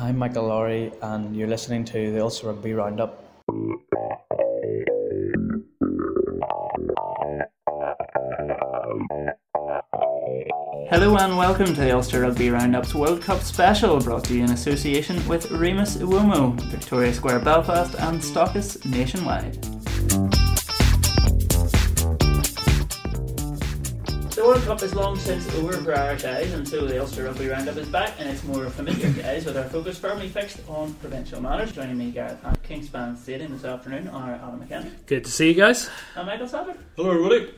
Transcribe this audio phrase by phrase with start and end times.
[0.00, 3.20] I'm Michael Lowry, and you're listening to the Ulster Rugby Roundup.
[10.88, 14.52] Hello and welcome to the Ulster Rugby Roundup's World Cup special, brought to you in
[14.52, 19.67] association with Remus Uomo, Victoria Square Belfast, and Stockus nationwide.
[24.68, 27.88] Cup is long since over for Irish eyes, and so the Ulster Rugby Roundup is
[27.88, 31.72] back and its more familiar guise with our focus firmly fixed on provincial matters.
[31.72, 35.54] Joining me, Gareth at Kingspan Stadium this afternoon are Adam McKenna Good to see you
[35.54, 35.88] guys.
[36.16, 36.76] and Michael Sadler.
[36.96, 37.54] Hello, everybody.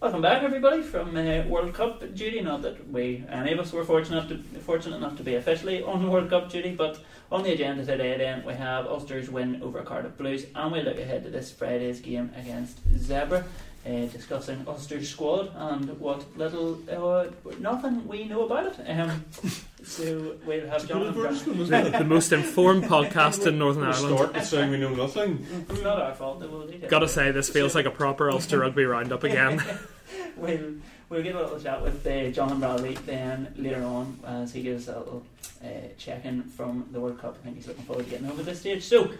[0.00, 2.40] Welcome back, everybody, from uh, World Cup duty.
[2.40, 5.82] Not that we, any of us, were fortunate enough, to, fortunate enough to be officially
[5.82, 7.00] on World Cup duty, but
[7.32, 11.00] on the agenda today, then, we have Ulster's win over Cardiff Blues, and we look
[11.00, 13.44] ahead to this Friday's game against Zebre,
[13.86, 17.26] uh, discussing Ulster's squad and what little, uh,
[17.58, 18.90] nothing we know about it.
[18.90, 19.24] Um,
[19.84, 21.34] so we'll have John and Brian.
[21.68, 24.16] The, the most informed podcast in Northern We'll Ireland.
[24.16, 25.46] start with saying we know nothing.
[25.68, 26.40] It's not our fault.
[26.40, 29.62] We'll Gotta say, this feels like a proper Ulster Rugby roundup again.
[30.36, 30.74] we'll
[31.10, 34.88] we'll get a little chat with uh, Jonathan Bradley then later on as he gives
[34.88, 35.22] a little
[35.62, 35.66] uh,
[35.98, 37.36] check in from the World Cup.
[37.40, 38.82] I think he's looking forward to getting over this stage.
[38.82, 39.10] So,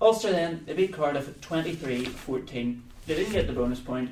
[0.00, 2.82] Ulster then, they beat Cardiff 23 14.
[3.06, 4.10] They didn't get the bonus point.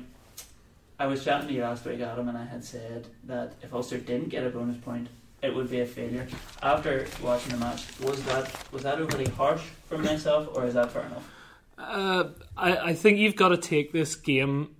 [0.99, 3.97] I was chatting to you last week, Adam, and I had said that if Ulster
[3.97, 5.07] didn't get a bonus point,
[5.41, 6.27] it would be a failure.
[6.61, 10.91] After watching the match, was that was that overly harsh from myself, or is that
[10.91, 11.27] fair enough?
[11.77, 12.25] Uh,
[12.55, 14.75] I, I think you've got to take this game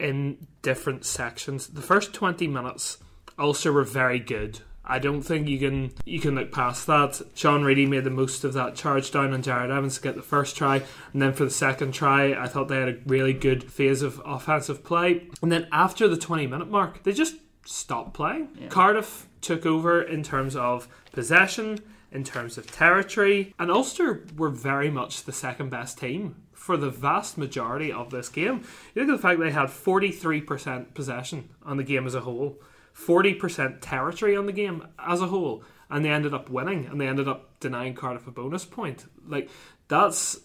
[0.00, 1.68] in different sections.
[1.68, 2.98] The first 20 minutes,
[3.38, 4.60] Ulster were very good.
[4.90, 7.20] I don't think you can you can look past that.
[7.34, 10.22] Sean Reidy made the most of that charge down on Jarrod Evans to get the
[10.22, 13.70] first try, and then for the second try, I thought they had a really good
[13.72, 15.28] phase of offensive play.
[15.42, 18.48] And then after the 20 minute mark, they just stopped playing.
[18.58, 18.68] Yeah.
[18.68, 21.78] Cardiff took over in terms of possession,
[22.10, 26.90] in terms of territory, and Ulster were very much the second best team for the
[26.90, 28.64] vast majority of this game.
[28.94, 32.60] You look at the fact they had 43% possession on the game as a whole,
[33.06, 37.08] 40% territory on the game as a whole, and they ended up winning and they
[37.08, 39.06] ended up denying Cardiff a bonus point.
[39.26, 39.50] Like
[39.88, 40.40] that's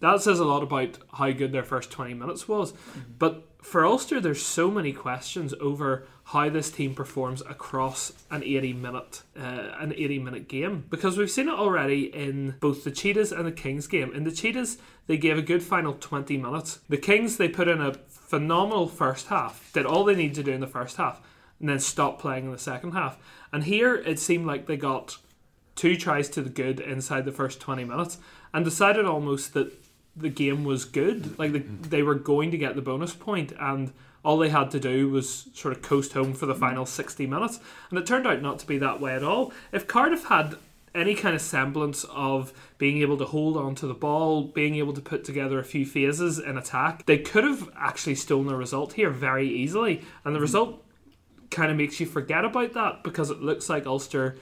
[0.00, 2.74] that says a lot about how good their first 20 minutes was.
[3.18, 8.72] But for Ulster, there's so many questions over how this team performs across an 80
[8.74, 13.32] minute uh, an 80 minute game because we've seen it already in both the Cheetahs
[13.32, 14.12] and the Kings game.
[14.14, 16.80] In the Cheetahs, they gave a good final 20 minutes.
[16.88, 20.52] The Kings, they put in a phenomenal first half, did all they needed to do
[20.52, 21.20] in the first half,
[21.60, 23.18] and then stopped playing in the second half.
[23.52, 25.18] And here, it seemed like they got
[25.76, 28.18] two tries to the good inside the first 20 minutes
[28.52, 29.72] and decided almost that
[30.16, 31.38] the game was good.
[31.38, 33.92] Like the, they were going to get the bonus point and
[34.24, 37.60] all they had to do was sort of coast home for the final 60 minutes.
[37.88, 39.52] And it turned out not to be that way at all.
[39.72, 40.56] If Cardiff had
[40.94, 44.92] any kind of semblance of being able to hold on to the ball, being able
[44.92, 48.94] to put together a few phases in attack, they could have actually stolen a result
[48.94, 50.02] here very easily.
[50.24, 50.84] And the result
[51.50, 54.36] kind of makes you forget about that because it looks like Ulster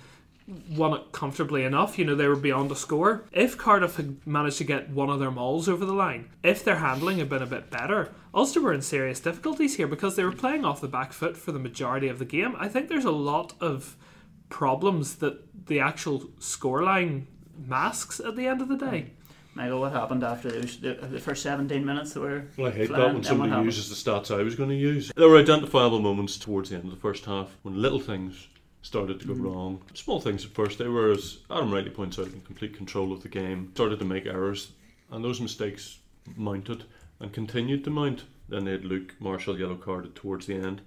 [0.71, 1.99] won it comfortably enough.
[1.99, 3.25] You know, they were beyond a score.
[3.33, 6.77] If Cardiff had managed to get one of their mauls over the line, if their
[6.77, 10.33] handling had been a bit better, Ulster were in serious difficulties here because they were
[10.33, 12.57] playing off the back foot for the majority of the game.
[12.59, 13.97] I think there's a lot of
[14.49, 17.27] problems that the actual scoreline
[17.67, 19.13] masks at the end of the day.
[19.55, 22.89] Michael, what happened after those, the, the first 17 minutes that were Well, I hate
[22.89, 25.11] flying, that when somebody uses the stats I was going to use.
[25.17, 28.49] There were identifiable moments towards the end of the first half when little things
[28.83, 29.47] started to go mm-hmm.
[29.47, 29.83] wrong.
[29.95, 30.79] Small things at first.
[30.79, 33.71] They were, as Adam rightly points out, in complete control of the game.
[33.75, 34.73] Started to make errors,
[35.11, 35.99] and those mistakes
[36.37, 36.85] mounted
[37.21, 38.25] and continued to mount.
[38.49, 40.81] Then they had Luke Marshall yellow carded towards the end,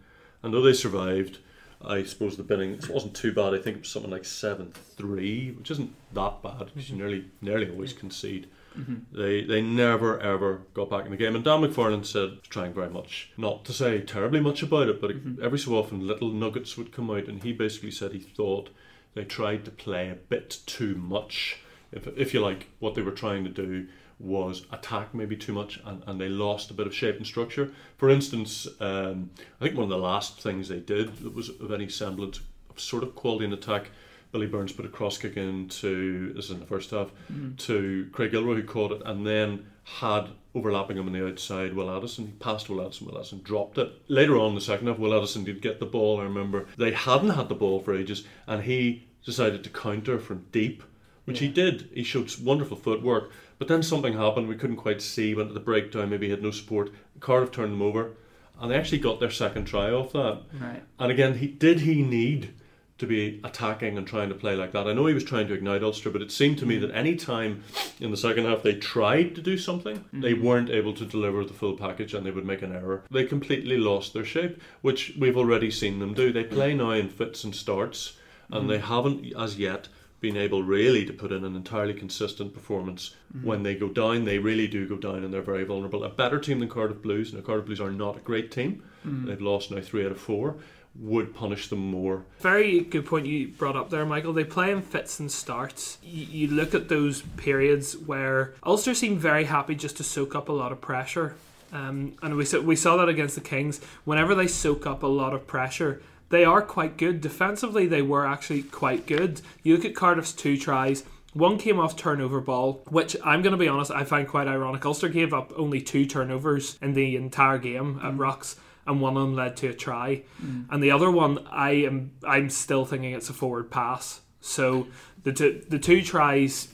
[0.44, 1.40] and though they survived.
[1.86, 3.54] I suppose the bidding it wasn't too bad.
[3.54, 7.26] I think it was something like seven three, which isn't that bad because you nearly
[7.42, 8.48] nearly always concede.
[8.78, 9.18] Mm-hmm.
[9.18, 11.36] They they never ever got back in the game.
[11.36, 15.12] And Dan McFarland said trying very much not to say terribly much about it, but
[15.12, 15.44] mm-hmm.
[15.44, 18.70] every so often little nuggets would come out, and he basically said he thought
[19.14, 21.60] they tried to play a bit too much.
[21.92, 23.88] If if you like, what they were trying to do
[24.22, 27.72] was attacked maybe too much, and, and they lost a bit of shape and structure.
[27.98, 31.72] For instance, um, I think one of the last things they did that was of
[31.72, 32.40] any semblance
[32.70, 33.90] of sort of quality in attack.
[34.32, 37.12] Billy Burns put a cross kick into this is in the first half
[37.58, 41.96] to Craig Gilroy who caught it and then had overlapping him on the outside Will
[41.96, 42.28] Addison.
[42.28, 43.92] He passed Will Addison, Will Addison dropped it.
[44.08, 46.22] Later on in the second half, Will Addison did get the ball.
[46.22, 50.46] I remember they hadn't had the ball for ages and he decided to counter from
[50.52, 50.84] deep,
[51.32, 51.90] which he did.
[51.94, 53.32] He showed wonderful footwork.
[53.58, 56.42] But then something happened, we couldn't quite see, went to the breakdown, maybe he had
[56.42, 56.92] no support.
[57.20, 58.12] Cardiff turned them over
[58.60, 60.42] and they actually got their second try off that.
[60.60, 60.84] Right.
[61.00, 62.54] And again, he did he need
[63.00, 64.88] to be attacking and trying to play like that.
[64.88, 66.82] I know he was trying to ignite Ulster, but it seemed to me mm.
[66.82, 67.64] that any time
[68.00, 70.22] in the second half they tried to do something, mm.
[70.22, 73.04] they weren't able to deliver the full package and they would make an error.
[73.10, 76.32] They completely lost their shape, which we've already seen them do.
[76.32, 76.78] They play mm.
[76.78, 78.18] now in fits and starts,
[78.52, 79.88] and they haven't as yet
[80.22, 83.16] been able really to put in an entirely consistent performance.
[83.44, 86.04] When they go down, they really do go down and they're very vulnerable.
[86.04, 88.84] A better team than Cardiff Blues, and the Cardiff Blues are not a great team.
[89.04, 90.58] They've lost now three out of four.
[91.00, 92.26] Would punish them more.
[92.42, 94.34] Very good point you brought up there, Michael.
[94.34, 95.98] They play in fits and starts.
[96.04, 100.50] You, you look at those periods where Ulster seem very happy just to soak up
[100.50, 101.36] a lot of pressure.
[101.72, 103.80] Um, and we saw, we saw that against the Kings.
[104.04, 106.02] Whenever they soak up a lot of pressure,
[106.32, 107.22] they are quite good.
[107.22, 109.42] Defensively, they were actually quite good.
[109.64, 111.04] You look at Cardiff's two tries.
[111.34, 114.86] One came off turnover ball, which I'm going to be honest, I find quite ironic.
[114.86, 118.20] Ulster gave up only two turnovers in the entire game at mm.
[118.20, 120.24] Rocks, and one of them led to a try.
[120.44, 120.66] Mm.
[120.70, 124.22] And the other one, I am I'm still thinking it's a forward pass.
[124.42, 124.88] So
[125.24, 126.68] the two, the two tries,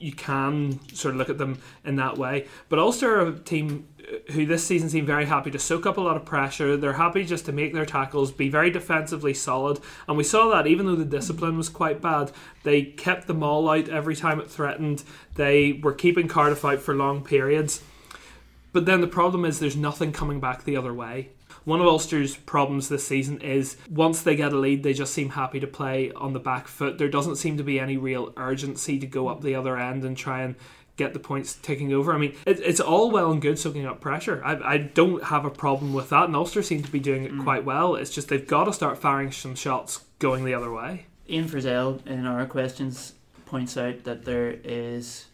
[0.00, 2.46] you can sort of look at them in that way.
[2.68, 5.98] But Ulster are a team uh, who this season seem very happy to soak up
[5.98, 6.76] a lot of pressure.
[6.76, 9.78] They're happy just to make their tackles, be very defensively solid.
[10.08, 12.32] And we saw that even though the discipline was quite bad,
[12.62, 15.04] they kept the maul out every time it threatened.
[15.34, 17.82] They were keeping Cardiff out for long periods.
[18.72, 21.30] But then the problem is there's nothing coming back the other way.
[21.64, 25.30] One of Ulster's problems this season is once they get a lead, they just seem
[25.30, 26.98] happy to play on the back foot.
[26.98, 30.16] There doesn't seem to be any real urgency to go up the other end and
[30.16, 30.54] try and
[30.96, 32.12] get the points taking over.
[32.12, 34.42] I mean, it, it's all well and good soaking up pressure.
[34.44, 37.32] I, I don't have a problem with that, and Ulster seem to be doing it
[37.32, 37.42] mm.
[37.42, 37.94] quite well.
[37.94, 41.06] It's just they've got to start firing some shots going the other way.
[41.28, 43.14] Ian Frizzell in our questions
[43.46, 45.26] points out that there is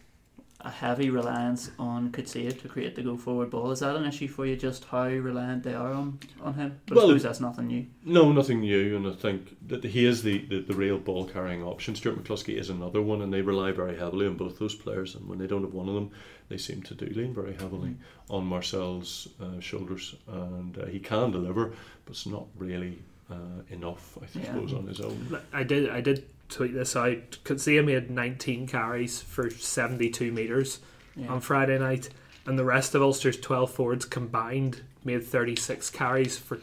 [0.61, 3.71] a heavy reliance on Coetzee to create the go forward ball.
[3.71, 4.55] Is that an issue for you?
[4.55, 6.79] Just how reliant they are on, on him?
[6.87, 7.85] But Well- I suppose that's nothing new.
[8.03, 11.61] No, nothing new, and I think that he is the, the, the real ball carrying
[11.63, 11.95] option.
[11.95, 15.13] Stuart McCloskey is another one, and they rely very heavily on both those players.
[15.15, 16.09] And when they don't have one of them,
[16.49, 17.95] they seem to do lean very heavily
[18.29, 21.67] on Marcel's uh, shoulders, and uh, he can deliver,
[22.05, 22.97] but it's not really
[23.29, 23.35] uh,
[23.69, 24.45] enough, I Yeah.
[24.45, 25.37] suppose, on his own.
[25.53, 27.37] I did I did tweet this out.
[27.43, 30.79] Coetzee made 19 carries for 72 metres.
[31.15, 31.29] Yeah.
[31.29, 32.09] on Friday night,
[32.45, 36.59] and the rest of Ulster's 12 forwards combined made 36 carries for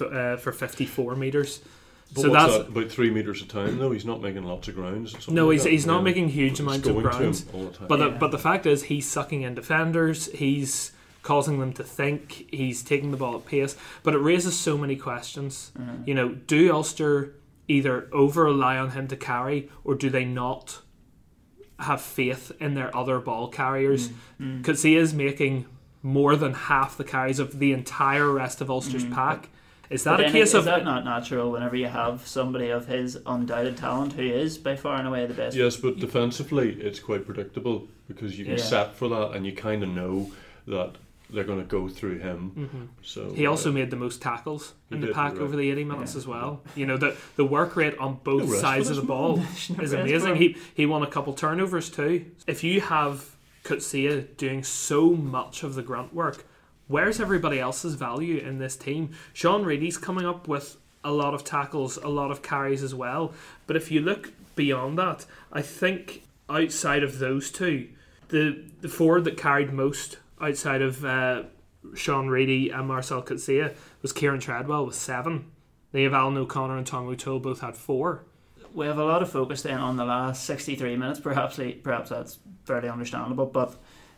[0.00, 1.60] uh, for 54 metres.
[2.12, 3.92] But so what's that's that, about three metres a time, though?
[3.92, 5.28] He's not making lots of grounds.
[5.28, 6.02] no, he's that, he's not yeah.
[6.02, 7.44] making huge But amounts of going grounds.
[7.54, 7.86] all the time.
[7.86, 10.26] But the, but the fact is, he's sucking in defenders.
[10.32, 10.90] He's
[11.22, 12.48] causing them to think.
[12.50, 13.76] He's taking the ball at pace.
[14.02, 15.70] But it raises so many questions.
[15.78, 16.08] Mhm.
[16.08, 17.34] You know, do Ulster
[17.72, 20.80] either over rely on him to carry, or do they not
[21.78, 24.10] have faith in their other ball carriers?
[24.40, 24.58] Mm.
[24.58, 25.66] because he is making
[26.02, 29.12] more than half the carries of the entire rest of Ulster's Mm.
[29.14, 29.48] pack.
[29.90, 32.86] Is But that a case is of that not natural whenever you have somebody of
[32.86, 35.56] his undoubted talent who is by far and away the best?
[35.56, 38.62] Yes, but defensively, it's quite predictable because you can Yeah.
[38.74, 40.30] set for that, and you kind of know
[40.66, 40.92] that
[41.32, 42.52] they're going to go through him.
[42.56, 42.88] Mhm.
[43.06, 45.84] So He also uh, made the most tackles in the pack you're over the 80
[45.84, 46.18] minutes Yeah.
[46.18, 46.60] as well.
[46.76, 49.36] You know, the the work rate on both No sides of the ball
[49.76, 50.36] No is amazing.
[50.36, 52.26] He he won a couple turnovers too.
[52.46, 53.30] If you have
[53.64, 56.44] Coetzee doing so much of the grunt work,
[56.88, 59.10] where's everybody else's value in this team?
[59.32, 63.32] Sean Reidy's coming up with a lot of tackles, a lot of carries as well.
[63.66, 67.88] But if you look beyond that, I think outside of those two,
[68.28, 71.44] the the forward that carried most outside of uh,
[71.94, 75.50] Sean Reidy and Marcel Coetzee was Kieran Treadwell with seven.
[75.92, 78.24] They have Alan O'Connor and Tom O'Toole both had four.
[78.74, 81.20] we have a lot of focus then on the last 63 minutes.
[81.20, 83.46] Perhaps perhaps that's fairly understandable.
[83.46, 83.76] But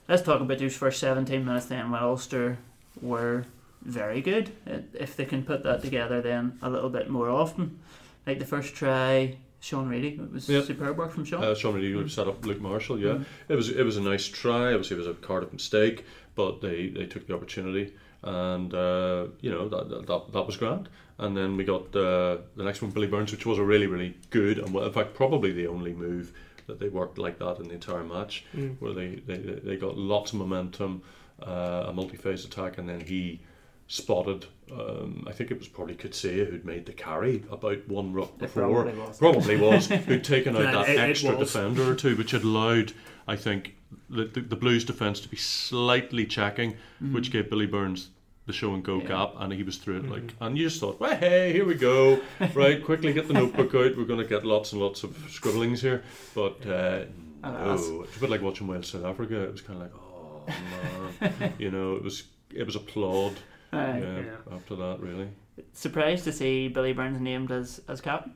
[0.08, 2.58] let's talk about those first 17 minutes then when Ulster
[3.02, 3.44] were
[3.82, 4.52] very good.
[4.94, 7.80] If they can put that together then a little bit more often.
[8.26, 10.60] Like the first try, Sean Reidy, it was Yeah.
[10.62, 11.42] superb work from Sean.
[11.42, 12.10] Uh, Sean Reidy Mm.
[12.10, 12.98] set up Luke Marshall.
[12.98, 13.24] Yeah, Mm.
[13.48, 14.74] it was it was a nice try.
[14.74, 16.04] Obviously, it was a Cardiff mistake,
[16.34, 20.88] but they, they took the opportunity, and uh, you know that, that- that was grand.
[21.16, 24.14] And then we got uh, the next one, Billy Burns, which was a really really
[24.30, 26.32] good and in fact probably the only move
[26.66, 28.76] that they worked like that in the entire match, Mm.
[28.80, 31.00] where they they, they got lots of momentum,
[31.42, 33.40] uh, a multi-phase attack, and then he
[33.86, 34.46] spotted.
[34.72, 38.38] Um, I think it was probably Coetzee who'd made the carry about one ruck It
[38.38, 39.18] before probably was.
[39.18, 41.52] probably was who'd taken out Yeah, that it- it extra was.
[41.52, 42.92] defender or two, which had allowed,
[43.28, 43.76] I think,
[44.08, 46.76] the, the, the Blues defence to be slightly checking,
[47.12, 48.08] which gave Billy Burns
[48.46, 49.08] the show and go Yeah.
[49.08, 51.74] gap, and he was through it like, and you just thought, well, hey, here we
[51.74, 52.20] go,
[52.54, 52.82] right?
[52.84, 53.96] Quickly get the notebook out.
[53.96, 56.02] We're going to get lots and lots of scribblings here,
[56.34, 57.04] but uh,
[57.42, 59.42] no, it's a bit like watching Wales South Africa.
[59.44, 63.34] It was kind of like, oh man, you know, it was it was applaud.
[63.76, 63.98] Aye.
[64.00, 64.54] yeah, Yeah.
[64.54, 65.28] after that, really.
[65.72, 68.34] Surprised to see Billy Burns named as, as captain.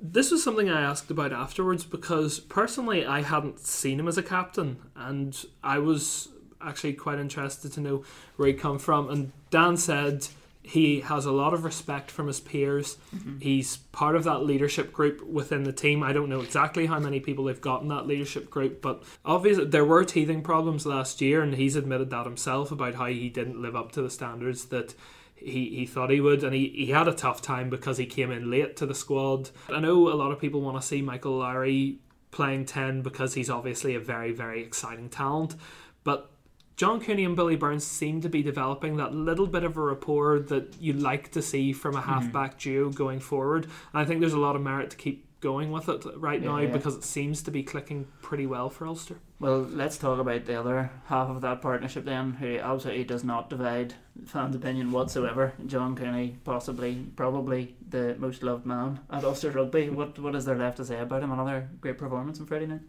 [0.00, 4.22] This was something I asked about afterwards because personally I hadn't seen him as a
[4.22, 6.28] captain, and I was
[6.60, 8.04] actually quite interested to know
[8.36, 9.10] where he'd come from.
[9.10, 10.28] And Dan said
[10.62, 12.96] he has a lot of respect from his peers.
[13.14, 13.38] Mm-hmm.
[13.40, 16.02] He's part of that leadership group within the team.
[16.02, 19.64] I don't know exactly how many people they've got in that leadership group, but obviously
[19.64, 23.60] there were teething problems last year, and he's admitted that himself about how he didn't
[23.60, 24.94] live up to the standards that
[25.34, 28.30] he, he thought he would, and he, he had a tough time because he came
[28.30, 29.50] in late to the squad.
[29.68, 31.98] I know a lot of people want to see Michael Lowry
[32.30, 35.56] playing 10 because he's obviously a very, very exciting talent,
[36.04, 36.31] but
[36.76, 40.40] John Cooney and Billy Burns seem to be developing that little bit of a rapport
[40.40, 42.10] that you like to see from a mm-hmm.
[42.10, 43.64] halfback duo going forward.
[43.64, 46.58] And I think there's a lot of merit to keep going with it right now
[46.58, 46.70] Yeah.
[46.70, 49.16] because it seems to be clicking pretty well for Ulster.
[49.40, 53.50] Well, let's talk about the other half of that partnership then, who absolutely does not
[53.50, 55.52] divide fans' opinion whatsoever.
[55.66, 59.90] John Cooney, possibly, probably the most loved man at Ulster Rugby.
[59.90, 61.32] What what is there left to say about him?
[61.32, 62.82] Another great performance on Friday night.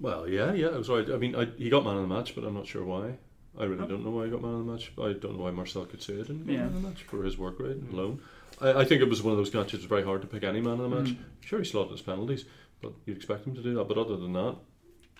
[0.00, 1.08] Well, yeah, yeah, it was right.
[1.10, 3.16] I mean, I, he got man of the match, but I'm not sure why.
[3.58, 3.86] I really Oh.
[3.88, 4.92] don't know why he got man of the match.
[4.98, 6.58] I don't know why Marcel Coetzee it didn't get Yeah.
[6.60, 8.20] man of the match for his work rate alone.
[8.60, 9.74] I, I think it was one of those matches.
[9.74, 11.10] It was very hard to pick any man of the match.
[11.10, 11.18] Mm.
[11.40, 12.44] Sure, he slotted his penalties,
[12.82, 13.84] but you'd expect him to do that.
[13.88, 14.56] But other than that,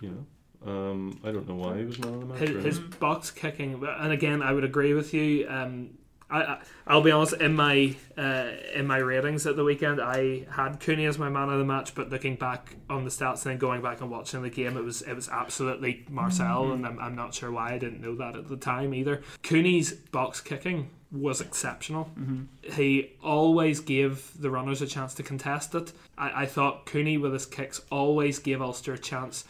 [0.00, 2.38] you know, um, I don't know why he was man of the match.
[2.40, 5.46] his, his box kicking, and again, I would agree with you.
[5.48, 5.90] Um,
[6.30, 10.46] I, I I'll be honest in my uh, in my ratings at the weekend, I
[10.50, 13.52] had Cooney as my man of the match, but looking back on the stats and
[13.52, 16.98] then going back and watching the game, it was it was absolutely Marcel, and I'm,
[16.98, 19.22] I'm not sure why I didn't know that at the time either.
[19.42, 22.10] Cooney's box kicking was exceptional.
[22.18, 22.72] Mm-hmm.
[22.72, 25.92] He always gave the runners a chance to contest it.
[26.18, 29.44] I, I thought Cooney with his kicks always gave Ulster a chance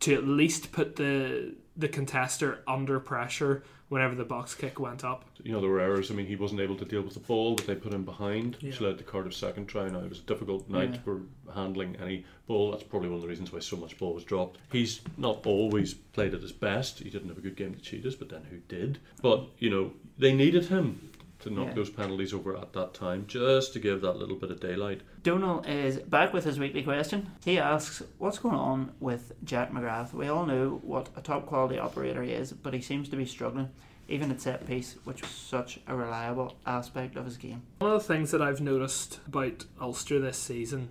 [0.00, 5.24] to at least put the the contester under pressure whenever the box kick went up.
[5.42, 6.10] you know, there were errors.
[6.10, 8.56] I mean, he wasn't able to deal with the ball that they put him behind,
[8.60, 9.88] which led to Cardiff's second try.
[9.88, 11.00] Now, it was a difficult night Yeah.
[11.02, 11.20] for
[11.54, 12.70] handling any ball.
[12.70, 14.58] That's probably one of the reasons why so much ball was dropped.
[14.72, 17.00] He's not always played at his best.
[17.00, 18.98] He didn't have a good game to Cheetahs, but then who did?
[19.22, 21.10] But, you know, they needed him
[21.44, 21.74] to knock Yeah.
[21.74, 25.02] those penalties over at that time just to give that little bit of daylight.
[25.22, 27.30] Donal is back with his weekly question.
[27.44, 30.12] He asks, What's going on with Jack McGrath?
[30.12, 33.24] We all know what a top quality operator he is, but he seems to be
[33.26, 33.68] struggling,
[34.08, 37.62] even at set piece, which was such a reliable aspect of his game.
[37.78, 40.90] One of the things that I've noticed about Ulster this season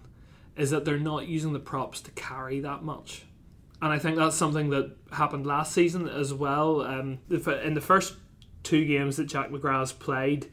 [0.55, 3.24] is that they're not using the props to carry that much.
[3.81, 6.81] And I think that's something that happened last season as well.
[6.81, 8.13] Um, in the first
[8.63, 10.50] two games that Jack McGrath's played,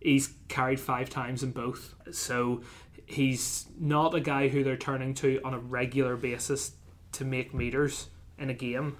[0.00, 1.94] he's carried five times in both.
[2.12, 2.62] So
[3.06, 6.72] he's not a guy who they're turning to on a regular basis
[7.12, 8.96] to make meters in a game.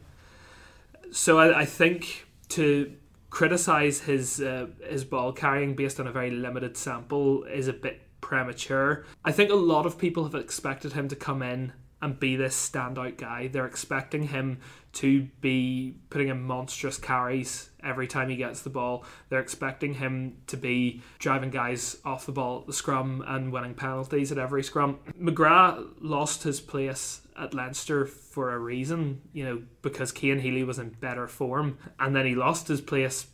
[1.10, 2.92] So I, I think to
[3.30, 8.02] criticize his uh, his ball carrying based on a very limited sample is a bit
[8.20, 9.04] premature.
[9.24, 12.70] I think a lot of people have expected him to come in and be this
[12.70, 13.46] standout guy.
[13.46, 14.58] They're expecting him
[14.94, 19.04] to be putting in monstrous carries every time he gets the ball.
[19.30, 23.74] They're expecting him to be driving guys off the ball at the scrum and winning
[23.74, 24.98] penalties at every scrum.
[25.18, 30.78] McGrath lost his place at Leinster for a reason, you know, because Cian Healy was
[30.78, 33.26] in better form, and then he lost his place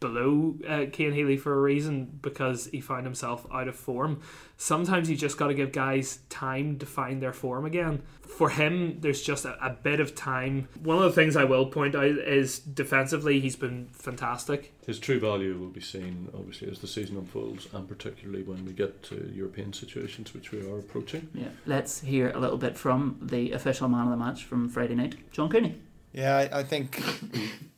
[0.00, 4.20] below uh, Cian Healy for a reason because he found himself out of form.
[4.56, 8.02] Sometimes you just got to give guys time to find their form again.
[8.20, 10.68] For him, there's just a, a bit of time.
[10.82, 14.74] One of the things I will point out is defensively, he's been fantastic.
[14.86, 18.72] His true value will be seen, obviously, as the season unfolds, and particularly when we
[18.72, 21.28] get to European situations, which we are approaching.
[21.34, 21.48] Yeah.
[21.66, 25.16] Let's hear a little bit from the official man of the match from Friday night,
[25.32, 25.74] John Cooney.
[26.16, 26.98] Yeah, I, I think,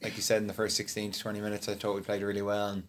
[0.01, 2.41] like you said, in the first 16 to 20 minutes, I thought we played really
[2.41, 2.85] well and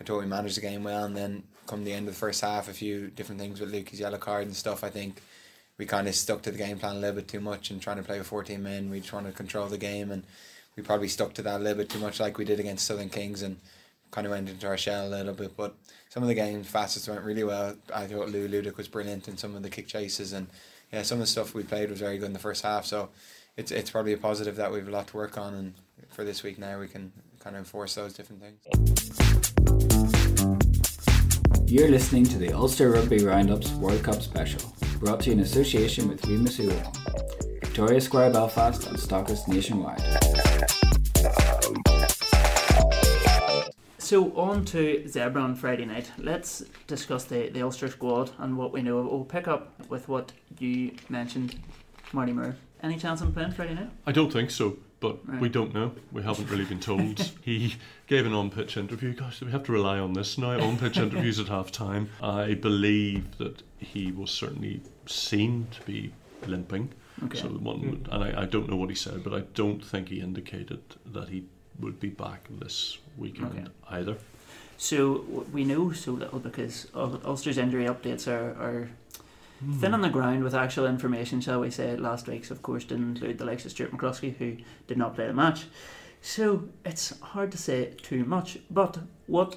[0.00, 1.04] I thought we managed the game well.
[1.04, 4.00] And then, come the end of the first half, a few different things with Lukey's
[4.00, 5.20] yellow card and stuff, I think
[5.76, 7.98] we kind of stuck to the game plan a little bit too much and trying
[7.98, 8.88] to play with 14 men.
[8.88, 10.24] We just want to control the game and
[10.74, 13.10] we probably stuck to that a little bit too much, like we did against Southern
[13.10, 13.58] Kings and
[14.10, 15.54] kind of went into our shell a little bit.
[15.54, 15.74] But
[16.08, 17.76] some of the games, fastest went really well.
[17.94, 20.46] I thought Lou Ludik was brilliant in some of the kick chases and
[20.90, 22.86] yeah, some of the stuff we played was very good in the first half.
[22.86, 23.10] So
[23.56, 25.74] it's it's probably a positive that we've a lot to work on, and
[26.10, 28.58] for this week now we can kind of enforce those different things.
[31.66, 34.60] You're listening to the Ulster Rugby Roundups World Cup special,
[34.98, 40.00] brought to you in association with Remus Uomo, Victoria Square Belfast and Stockists nationwide.
[43.98, 46.10] So on to Zebre on Friday night.
[46.18, 49.00] Let's discuss the, the Ulster squad and what we know.
[49.00, 51.58] We'll pick up with what you mentioned,
[52.12, 52.54] Marty Moore.
[52.84, 53.90] Any chance of playing Friday night?
[54.06, 55.40] I don't think so, but Right.
[55.40, 55.92] we don't know.
[56.12, 57.18] We haven't really been told.
[57.42, 57.76] he
[58.06, 59.14] gave an on-pitch interview.
[59.14, 60.60] Gosh, do we have to rely on this now?
[60.60, 62.10] On-pitch interviews at half-time.
[62.22, 66.12] I believe that he was certainly seen to be
[66.46, 66.92] limping.
[67.24, 67.38] Okay.
[67.38, 70.08] So one would, and I, I don't know what he said, but I don't think
[70.10, 71.44] he indicated that he
[71.80, 73.66] would be back this weekend Okay.
[73.90, 74.16] either.
[74.76, 78.90] So we know so little because Ulster's injury updates are, are
[79.72, 81.96] thin on the ground with actual information, shall we say.
[81.96, 84.56] Last week's, of course, didn't include the likes of Stuart McCloskey, who
[84.86, 85.66] did not play the match.
[86.20, 88.58] So it's hard to say too much.
[88.70, 89.56] But what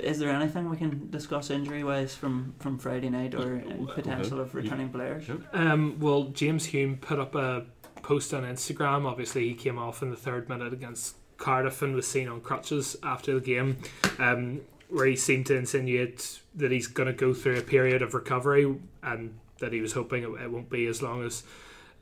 [0.00, 3.94] is there anything we can discuss injury wise from, from Friday night or uh, Well,
[3.94, 4.60] potential of yeah.
[4.60, 5.28] returning players?
[5.28, 5.40] Yep.
[5.52, 7.66] Um, well, James Hume put up a
[8.02, 9.06] post on Instagram.
[9.06, 12.96] Obviously, he came off in the third minute against Cardiff and was seen on crutches
[13.02, 13.78] after the game,
[14.18, 18.14] um, where he seemed to insinuate that he's going to go through a period of
[18.14, 21.42] recovery and that he was hoping it, it won't be as long as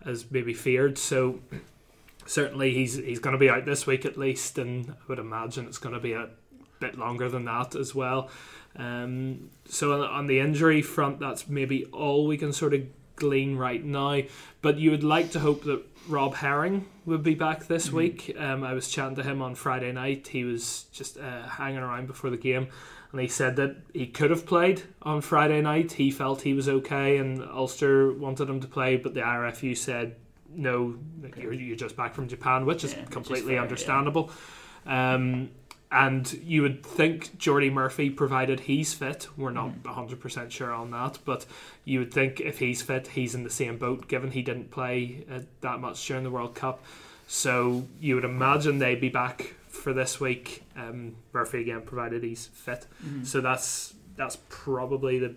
[0.05, 0.99] as maybe feared.
[0.99, 1.41] So
[2.27, 5.67] certainly he's he's going to be out this week at least, and I would imagine
[5.67, 6.29] it's going to be a
[6.81, 8.31] bit longer than that as well.
[8.77, 12.83] Um, so on, on the injury front, that's maybe all we can sort of
[13.17, 14.23] glean right now.
[14.63, 17.93] But you would like to hope that Rob Herring would be back this Mhm.
[17.93, 18.37] week.
[18.39, 20.29] Um, I was chatting to him on Friday night.
[20.29, 22.69] He was just uh, hanging around before the game,
[23.13, 25.93] and he said that he could have played on Friday night.
[25.93, 30.17] He felt he was okay, and Ulster wanted him to play, but the RFU said
[30.57, 30.95] no,
[31.25, 31.43] Okay.
[31.43, 33.63] you're, you're just back from Japan, which is Yeah, is completely fair, yeah.
[33.63, 34.31] understandable.
[34.87, 35.49] Um,
[35.95, 39.83] and you would think Jordi Murphy, provided he's fit, we're not Mhm.
[39.85, 41.47] 100% sure on that, but
[41.85, 45.25] you would think if he's fit, he's in the same boat, given he didn't play
[45.31, 46.85] uh, that much during the World Cup.
[47.29, 50.65] So you would imagine they'd be back for this week.
[50.77, 52.87] Um, Murphy again, provided he's fit.
[53.05, 53.25] Mhm.
[53.25, 55.35] So that's that's probably the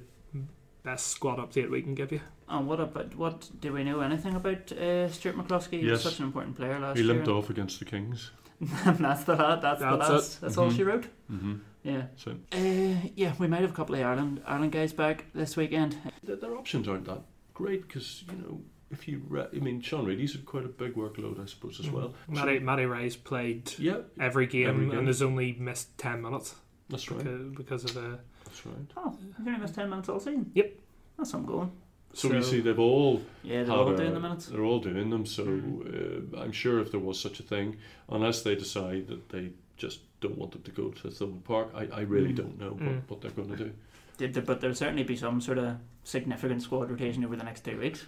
[0.84, 2.22] best squad update we can give you.
[2.50, 5.82] And what about what do we know anything about uh, Stuart McCloskey?
[5.82, 7.04] He was such an important player last year.
[7.04, 7.14] He year.
[7.14, 8.32] limped off against the Kings.
[8.86, 9.62] that's the lad.
[9.62, 10.42] That's, the That's last.
[10.42, 11.06] That's all she wrote.
[11.32, 11.56] Mm-hmm.
[11.84, 12.04] Yeah.
[12.16, 15.98] So Uh, yeah, we might have a couple of Ireland Ireland guys back this weekend.
[16.24, 17.22] their, their options aren't that
[17.54, 18.62] great because you know
[18.92, 21.90] if you re- I mean Sean Reidy's had quite a big workload I suppose as
[21.90, 22.14] well.
[22.28, 24.98] So- Matty, Matty Rea's played yeah, every game, Every game.
[25.00, 26.56] and has only missed 10 minutes
[26.90, 27.20] that's right.
[27.24, 28.20] because, because of the.
[28.46, 28.76] That's right.
[28.96, 30.50] Oh, he's only missed ten minutes all season.
[30.54, 30.80] Yep.
[31.18, 31.70] That's some going.
[32.14, 34.48] So, you see, they've all Yeah, they're had all a- doing the minutes.
[34.48, 35.26] They're all doing them.
[35.26, 36.34] So Mhm.
[36.36, 37.78] uh, I'm sure if there was such a thing,
[38.10, 41.86] unless they decide that they just don't want them to go to Thomond Park, I,
[41.94, 42.38] I really Mm.
[42.38, 42.86] don't know Mm.
[42.86, 43.72] what, what they're going to do.
[44.18, 47.64] Did there, but there'll certainly be some sort of significant squad rotation over the next
[47.64, 48.06] two weeks.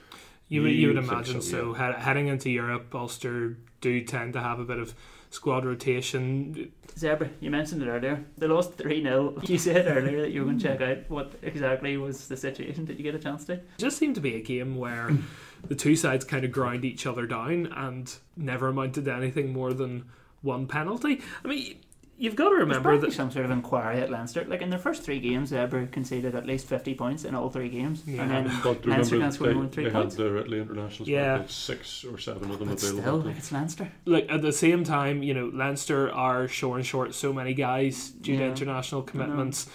[0.48, 1.74] You would, you would imagine so, so.
[1.76, 4.96] He- heading into Europe, Ulster do tend to have a bit of
[5.30, 6.72] squad rotation.
[6.96, 8.24] Zebre, you mentioned it earlier.
[8.38, 9.42] They lost 3 0.
[9.44, 12.86] You said earlier that you were going to check out what exactly was the situation.
[12.86, 13.54] Did you get a chance to?
[13.54, 15.12] It just seemed to be a game where
[15.68, 19.74] the two sides kind of ground each other down and never amounted to anything more
[19.74, 20.06] than
[20.42, 21.22] one penalty.
[21.44, 21.78] I mean,
[22.20, 23.14] you've got to remember that.
[23.14, 24.46] some sort of inquiry at Leinster.
[24.46, 27.70] Like in their first three games, Zebre conceded at least 50 points in all three
[27.70, 28.04] games.
[28.06, 28.22] Yeah.
[28.24, 30.16] And then But Leinster remember, can score more than three they points.
[30.16, 31.38] had the Italy internationals, Yeah.
[31.40, 31.44] yeah.
[31.48, 33.02] six or seven of them But available.
[33.02, 33.92] still, like it's Leinster.
[34.06, 38.10] Look, at the same time, you know, Leinster are short and short so many guys
[38.10, 39.68] due to international commitments.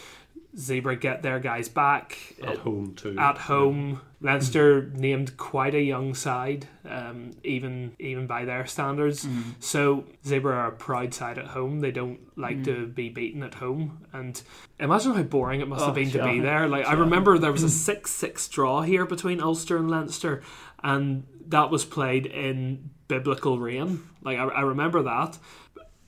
[0.57, 2.17] Zebre get their guys back.
[2.43, 3.17] at home too.
[3.19, 4.01] at home.
[4.21, 9.27] Leinster named quite a young side, um, even even by their standards.
[9.27, 9.55] Mm.
[9.61, 11.81] So Zebre are a proud side at home.
[11.81, 12.65] They don't like Mm.
[12.67, 14.07] to be beaten at home.
[14.13, 14.41] And
[14.79, 16.69] imagine how boring it must Oh, have been to be there.
[16.69, 20.43] Like I remember there was a six-six draw here between Ulster and Leinster,
[20.83, 24.05] and that was played in biblical rain.
[24.23, 25.37] Like I, I remember that,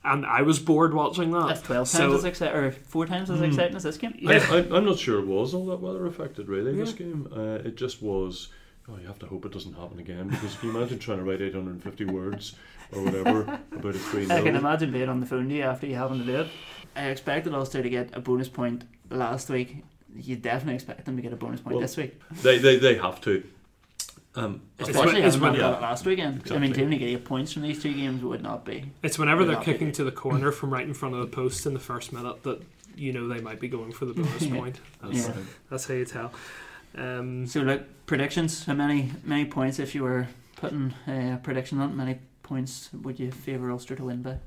[0.07, 1.47] and I was bored watching that.
[1.49, 3.49] That's 12 times as exciting, or four times as Mm.
[3.49, 4.17] exciting as this game.
[4.19, 4.47] Yeah.
[4.51, 7.29] I, I, I'm not sure it was all that weather affected really this game.
[7.35, 8.49] Uh, it just was.
[8.89, 11.25] Oh, you have to hope it doesn't happen again because can you imagine trying to
[11.25, 12.55] write 850 words
[12.93, 13.41] or whatever
[13.73, 16.21] about a three I can imagine being on the phone to you after you having
[16.21, 16.47] to do it.
[16.95, 19.83] I expected Ulster to get a bonus point last week.
[20.15, 22.21] You definitely expect them to get a bonus point Well, this week.
[22.43, 23.43] They, they, they have to.
[24.37, 25.69] Um, It's Especially as it's when yeah.
[25.79, 26.43] last weekend.
[26.51, 26.91] I mean, Exactly.
[26.91, 28.85] to get eight points from these two games would not be.
[29.03, 31.73] It's whenever They're kicking to the corner from right in front of the post in
[31.73, 32.63] the first minute that
[32.95, 34.55] you know they might be going for the bonus Yeah.
[34.57, 34.81] point.
[35.03, 35.35] That's, Yeah.
[35.71, 36.33] that's how you tell.
[36.97, 41.81] Um, So, like predictions, how many many points if you were putting uh, a prediction
[41.81, 44.39] on many points would you favour Ulster to win by?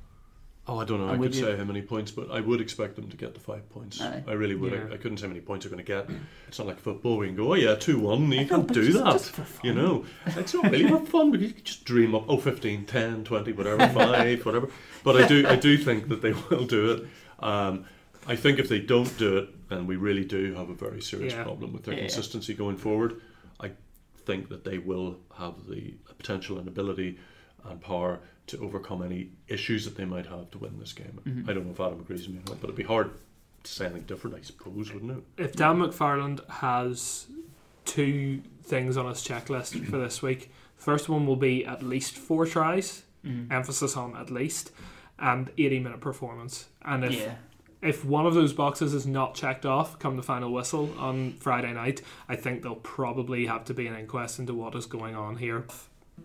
[0.71, 1.05] Oh, I don't know.
[1.05, 3.17] And I would could you- say how many points, but I would expect them to
[3.17, 3.99] get the five points.
[3.99, 4.23] Aye.
[4.27, 4.71] I really would.
[4.71, 4.85] Yeah.
[4.91, 6.07] I, I couldn't say how many points they're going to get.
[6.47, 7.17] It's not like football.
[7.17, 8.31] We can go, oh yeah, two one.
[8.31, 9.11] You can't do just- that.
[9.13, 9.61] just for fun.
[9.65, 12.85] You know, it's not really for fun because you can just dream up, oh, 15,
[12.85, 14.69] 10, 20, whatever, 5, whatever.
[15.03, 17.07] But I do I do think that they will do it.
[17.43, 17.85] Um,
[18.27, 21.33] I think if they don't do it, then we really do have a very serious
[21.33, 21.43] Yeah.
[21.43, 22.01] problem with their Yeah.
[22.01, 23.21] consistency going forward.
[23.59, 23.71] I
[24.27, 27.17] think that they will have the potential and ability
[27.65, 31.19] and power to overcome any issues that they might have to win this game.
[31.25, 31.49] Mm-hmm.
[31.49, 33.11] I don't know if Adam agrees with me or not, but it'd be hard
[33.63, 35.23] to say anything different, I suppose, wouldn't it?
[35.37, 37.27] If Dan McFarland has
[37.85, 42.45] two things on his checklist for this week, first one will be at least four
[42.45, 43.51] tries, Mhm.
[43.51, 44.71] emphasis on at least,
[45.17, 46.69] and 80 minute performance.
[46.83, 47.35] And if yeah.
[47.81, 51.73] if one of those boxes is not checked off come the final whistle on Friday
[51.73, 55.37] night, I think there'll probably have to be an inquest into what is going on
[55.37, 55.65] here.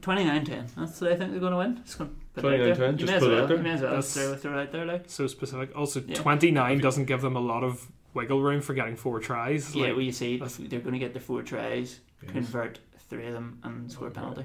[0.02, 0.74] 29-10.
[0.76, 1.80] That's what I think they're going to win.
[1.84, 2.92] Just going to put it out 29-10.
[3.00, 3.42] You just may put it well.
[3.42, 3.56] out there.
[3.58, 5.04] You may as well That's- throw, throw it out there, like.
[5.06, 5.76] So specific.
[5.76, 6.14] Also, Yeah.
[6.14, 9.74] 29 doesn't give them a lot of wiggle room for getting four tries.
[9.74, 12.32] Yeah, Like, well, you see, that's- they're going to get the four tries, Yes.
[12.32, 12.78] convert
[13.08, 14.44] three of them, and score a penalty.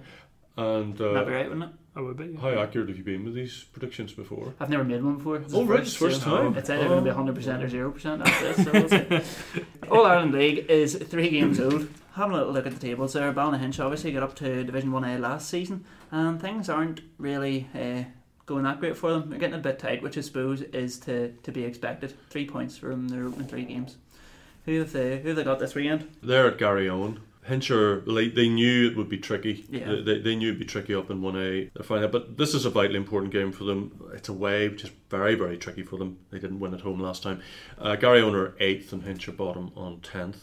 [0.57, 1.69] And That'd be uh, right, wouldn't it?
[1.99, 2.33] I would be.
[2.35, 4.53] how accurate have you been with these predictions before?
[4.57, 5.35] I've never made one before.
[5.35, 6.55] It's Oh, right, it's first so time.
[6.55, 7.23] It's either going to be Oh.
[7.25, 8.65] 100% or 0% after this.
[8.65, 8.71] So
[9.19, 9.63] we'll see.
[9.91, 11.89] All Ireland League is three games old.
[12.13, 15.19] Having a little look at the tables there, Ballynahinch obviously got up to Division 1A
[15.19, 18.03] last season, and things aren't really uh,
[18.45, 19.29] going that great for them.
[19.29, 22.13] They're getting a bit tight, which I suppose is to, to be expected.
[22.29, 23.97] Three points from their opening three games.
[24.65, 26.07] Who have they, who have they got this weekend?
[26.23, 27.17] They're at Garryowen.
[27.49, 29.65] Hincher, they, they knew it would be tricky.
[29.69, 29.85] Yeah.
[29.95, 31.71] They, they, they knew it'd be tricky up in 1A.
[31.73, 32.09] They're fine.
[32.11, 33.99] But this is a vitally important game for them.
[34.13, 36.17] It's away, which is very, very tricky for them.
[36.31, 37.41] They didn't win at home last time.
[37.77, 40.37] Uh, Garryowen are 8th and Hincher bottom on 10th.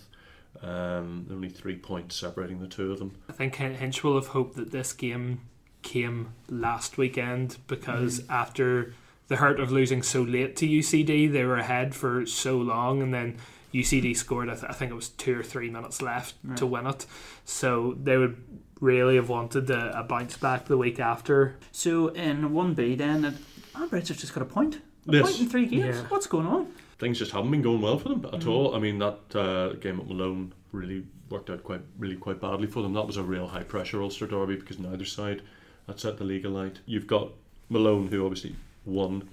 [0.63, 3.15] Um, only three points separating the two of them.
[3.29, 5.43] I think Hinch will have hoped that this game
[5.83, 8.31] came last weekend because Mm.
[8.31, 8.95] after
[9.29, 13.13] the hurt of losing so late to UCD, they were ahead for so long, and
[13.13, 13.37] then
[13.75, 14.49] UCD scored.
[14.49, 16.57] I, th- I think it was two or three minutes left Right.
[16.59, 17.07] to win it,
[17.45, 18.37] so they would
[18.81, 21.57] really have wanted a, a bounce back the week after.
[21.73, 23.39] So in 1B then,
[23.75, 24.81] Banbridge have just got a point.
[25.09, 25.23] A Yes.
[25.27, 25.97] point in three games?
[25.97, 26.03] Yeah.
[26.09, 26.67] What's going on?
[26.99, 28.49] Things just haven't been going well for them at Mm.
[28.49, 28.75] all.
[28.75, 32.83] I mean, that uh, game at Malone really worked out quite, really quite badly for
[32.83, 32.93] them.
[32.95, 35.43] That was a real high pressure Ulster derby because neither side
[35.87, 36.81] had set the league alight.
[36.87, 37.31] You've got
[37.69, 39.29] Malone, who obviously won.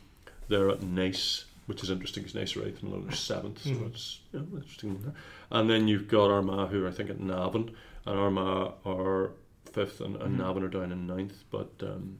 [0.49, 3.87] They're at Naas, which is interesting because Naas eighth, Malone are seventh, so Mhm.
[3.87, 5.13] it's you know, interesting.
[5.51, 7.71] And then you've got Armagh, who are I think at Navan,
[8.05, 9.31] and Armagh are
[9.71, 10.39] fifth, and, and Mhm.
[10.45, 11.43] Navan are down in ninth.
[11.49, 12.19] But um,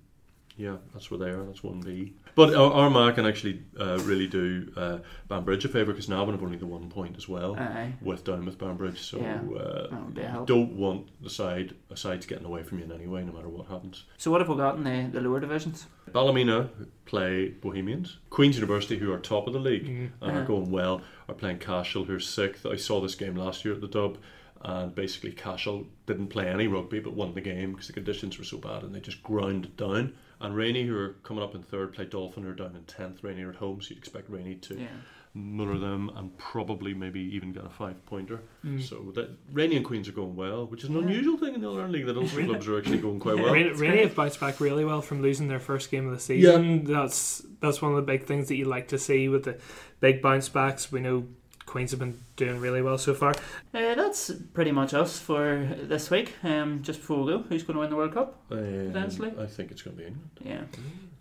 [0.56, 1.44] yeah, that's where they are.
[1.46, 2.14] That's one B.
[2.36, 6.44] But Ar- Armagh can actually uh, really do uh, Banbridge a favour because Navan have
[6.44, 7.94] only the one point as well Aye.
[8.02, 9.00] with down with Banbridge.
[9.02, 9.42] So Yeah.
[9.60, 10.48] uh, That would be a help.
[10.48, 13.50] don't want the side a side's getting away from you in any way, no matter
[13.50, 14.06] what happens.
[14.18, 15.86] So what have we got in the, the lower divisions?
[16.14, 16.70] Ballymena
[17.06, 18.18] play Bohemians.
[18.30, 20.12] Queen's University, who are top of the league Mm.
[20.22, 20.40] and Uh-huh.
[20.40, 22.66] are going well, are playing Cashel, who are sixth.
[22.66, 24.18] I saw this game last year at the Dub,
[24.62, 28.46] and basically Cashel didn't play any rugby but won the game because the conditions were
[28.46, 30.14] so bad and they just ground it down.
[30.40, 33.24] And Rainey, who are coming up in third, play Dolphin, who are down in tenth.
[33.24, 34.88] Rainey are at home, so you'd expect Rainey to Yeah.
[35.36, 38.40] Muller them and probably maybe even get a five pointer.
[38.64, 38.82] Mm.
[38.82, 41.02] So that Rainey and Queens are going well, which is an Yeah.
[41.02, 42.50] unusual thing in the All-Ireland League that Ulster Really?
[42.50, 43.44] clubs are actually going quite Yeah.
[43.46, 43.54] well.
[43.54, 44.04] Rain, it's Rainy great.
[44.08, 46.84] have bounced back really well from losing their first game of the season.
[46.84, 49.58] That's that's one of the big things that you like to see with the
[50.02, 50.92] big bounce backs.
[50.92, 51.26] We know
[51.66, 53.32] Queens have been doing really well so far.
[53.74, 56.34] Uh, that's pretty much us for this week.
[56.44, 58.38] Um, just before we go, who's going to win the World Cup?
[58.52, 59.34] Um, Potentially.
[59.40, 60.30] I think it's going to be England.
[60.46, 60.62] Yeah.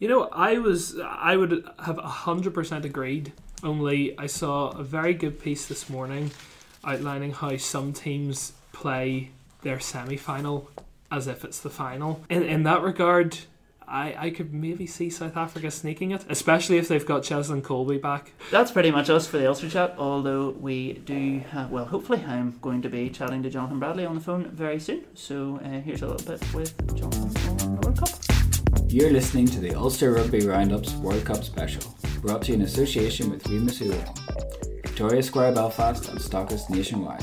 [0.01, 3.33] You know, I was I would have hundred percent agreed.
[3.63, 6.33] Only I saw a very good piece this morning
[6.85, 9.31] outlining how some teams play
[9.63, 10.69] their semi final
[11.11, 12.25] as if it's the final.
[12.29, 13.39] In in that regard,
[13.87, 18.01] I, I could maybe see South Africa sneaking it, especially if they've got Cheslin Kolbe
[18.01, 18.33] back.
[18.51, 19.95] That's pretty much us for the Ulster chat.
[19.99, 24.15] Although we do, have, well, hopefully, I'm going to be chatting to Jonathan Bradley on
[24.15, 25.05] the phone very soon.
[25.15, 28.09] So uh, here's a little bit with Jonathan on the World Cup.
[28.91, 33.29] You're listening to the Ulster Rugby Roundups World Cup special, brought to you in association
[33.31, 34.17] with Remus Uomo,
[34.83, 37.21] Victoria Square Belfast and Stockus nationwide.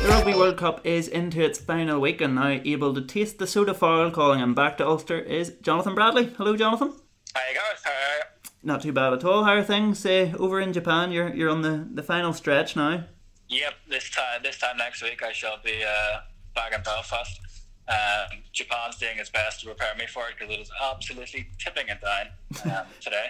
[0.00, 3.46] The Rugby World Cup is into its final week, and now able to taste the
[3.46, 6.32] soda foil, calling him back to Ulster, is Jonathan Bradley.
[6.38, 6.94] Hello, Jonathan.
[7.34, 7.76] How you going?
[7.84, 8.22] How are you?
[8.62, 9.44] Not too bad at all.
[9.44, 11.12] How are things uh, over in Japan?
[11.12, 13.04] You're you're on the, the final stretch now.
[13.48, 16.20] Yep, this time this time next week I shall be uh,
[16.54, 17.43] back in Belfast.
[17.86, 21.88] Um, Japan's doing its best to prepare me for it because it is absolutely tipping
[21.88, 23.26] it down um, today.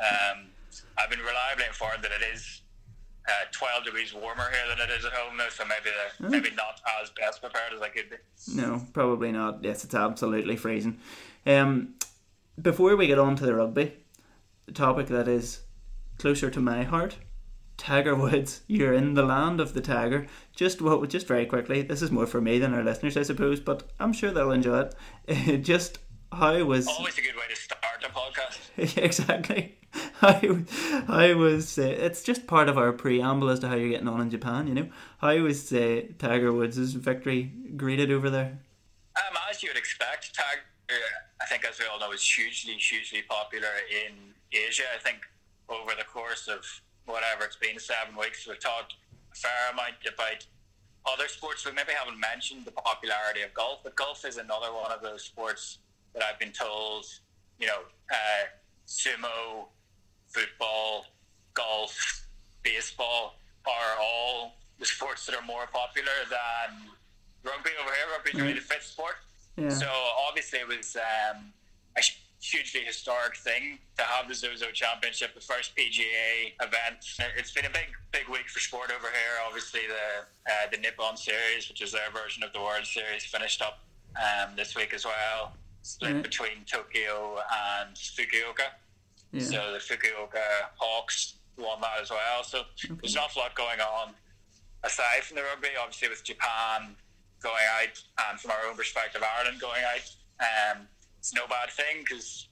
[0.00, 0.46] Um,
[0.98, 2.62] I've been reliably informed that it is
[3.28, 6.50] uh, 12 degrees warmer here than it is at home now, so maybe they're maybe
[6.54, 8.16] not as best prepared as I could be.
[8.54, 9.62] No, probably not.
[9.62, 10.98] Yes, it's absolutely freezing.
[11.46, 11.94] Um,
[12.60, 13.94] before we get on to the rugby,
[14.66, 15.60] the topic that is
[16.18, 17.16] closer to my heart,
[17.76, 18.62] Tiger Woods.
[18.66, 20.26] You're in the land of the Tiger.
[20.54, 21.08] Just what?
[21.08, 21.82] Just very quickly.
[21.82, 24.88] This is more for me than our listeners, I suppose, but I'm sure they'll enjoy
[25.28, 25.58] it.
[25.62, 25.98] just
[26.32, 28.96] how was Always a good way to start a podcast.
[29.02, 29.78] exactly?
[30.14, 30.40] How
[31.06, 34.20] how was uh, it's just part of our preamble as to how you're getting on
[34.20, 34.66] in Japan.
[34.66, 38.58] You know, how was uh, Tiger Woods' victory greeted over there?
[39.16, 40.62] Um, as you would expect, Tiger,
[41.40, 44.14] I think, as we all know, is hugely, hugely popular in
[44.52, 44.84] Asia.
[44.94, 45.18] I think
[45.68, 46.64] over the course of
[47.06, 48.94] whatever it's been, seven weeks, we've talked
[49.32, 50.46] a fair amount about
[51.06, 51.64] other sports.
[51.66, 55.22] We maybe haven't mentioned the popularity of golf, but golf is another one of those
[55.22, 55.78] sports
[56.14, 57.04] that I've been told,
[57.58, 58.44] you know, uh,
[58.86, 59.66] sumo,
[60.28, 61.06] football,
[61.52, 62.26] golf,
[62.62, 63.36] baseball
[63.66, 66.88] are all the sports that are more popular than
[67.44, 68.06] rugby over here.
[68.16, 69.14] Rugby's really the fifth sport.
[69.56, 69.68] Yeah.
[69.68, 69.86] So
[70.28, 71.52] obviously it was um,
[71.96, 72.02] a
[72.44, 76.98] hugely historic thing to have the Zozo Championship, the first PGA event.
[77.36, 79.40] It's been a big, big week for sport over here.
[79.46, 83.62] Obviously the uh, the Nippon Series, which is their version of the World Series, finished
[83.62, 83.80] up
[84.16, 85.54] um, this week as well.
[85.82, 87.38] Split between Tokyo
[87.80, 88.72] and Fukuoka.
[89.32, 89.42] Yeah.
[89.42, 92.42] So the Fukuoka Hawks won that as well.
[92.42, 92.62] So
[93.00, 94.14] there's an awful lot going on
[94.82, 95.68] aside from the rugby.
[95.80, 96.94] Obviously, with Japan
[97.42, 100.86] going out and from our own perspective, Ireland going out, um,
[101.24, 102.48] it's no bad thing because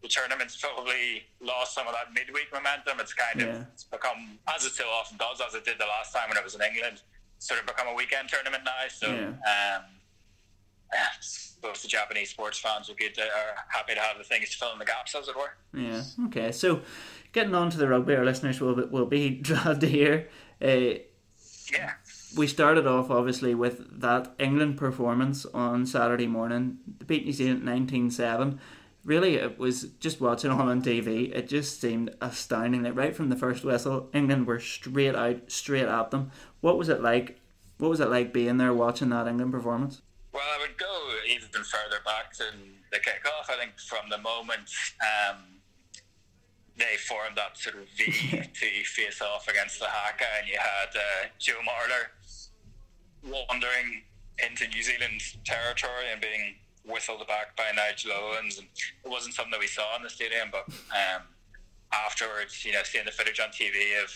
[0.00, 2.98] the tournament's probably lost some of that midweek momentum.
[3.00, 3.64] It's kind of Yeah.
[3.74, 6.44] it's become, as it so often does, as it did the last time when it
[6.44, 7.02] was in England,
[7.38, 8.88] sort of become a weekend tournament now.
[8.88, 9.08] So.
[9.12, 9.28] Yeah.
[9.76, 9.84] Um,
[11.20, 13.14] suppose the Japanese sports fans are good.
[13.14, 15.54] To, are happy to have the things to fill in the gaps, as it were.
[15.78, 16.02] Yeah.
[16.26, 16.52] Okay.
[16.52, 16.80] So,
[17.32, 20.28] getting on to the rugby, our listeners will be, will be glad to hear.
[20.62, 21.00] Uh,
[21.72, 21.92] Yeah.
[22.36, 27.64] We started off obviously with that England performance on Saturday morning, the beat New Zealand
[27.64, 28.60] nineteen seven.
[29.04, 31.30] Really, it was just watching it all on TV.
[31.34, 32.82] It just seemed astounding.
[32.82, 36.30] Like right from the first whistle, England were straight out, straight at them.
[36.60, 37.40] What was it like?
[37.78, 40.00] What was it like being there watching that England performance?
[40.32, 43.50] Well, I would go even further back than the kickoff.
[43.50, 44.68] I think from the moment
[45.00, 45.60] um,
[46.76, 50.96] they formed that sort of V to face off against the Haka, and you had
[50.96, 52.10] uh, Joe Marler
[53.26, 54.02] wandering
[54.44, 58.58] into New Zealand territory and being whistled back by Nigel Owens.
[58.58, 58.66] And
[59.04, 61.22] it wasn't something that we saw in the stadium, but um,
[61.92, 64.10] afterwards, you know, seeing the footage on TV of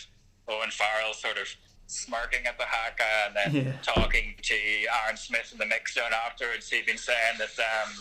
[0.47, 1.47] Owen Farrell sort of
[1.87, 3.71] smirking at the Haka and then Yeah.
[3.81, 4.55] talking to
[5.03, 7.93] Aaron Smith in the mix zone afterwards, he'd been saying that, um,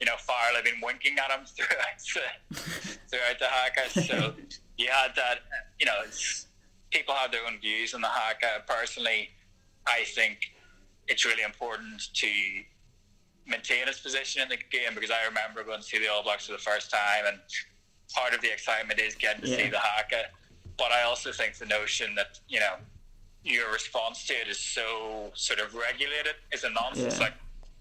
[0.00, 3.90] you know, Farrell had been winking at him throughout the, throughout the Haka.
[4.06, 4.34] So
[4.76, 5.40] you had that,
[5.78, 6.46] you know, it's,
[6.90, 8.64] people have their own views on the Haka.
[8.66, 9.30] Personally,
[9.86, 10.38] I think
[11.08, 12.28] it's really important to
[13.46, 16.46] maintain its position in the game because I remember going to see the All Blacks
[16.46, 17.38] for the first time and
[18.14, 20.24] part of the excitement is getting to see the Haka.
[20.78, 22.74] But I also think the notion that, you know,
[23.44, 27.16] your response to it is so sort of regulated is a nonsense.
[27.18, 27.24] Yeah.
[27.24, 27.34] Like,